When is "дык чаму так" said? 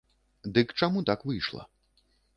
0.55-1.19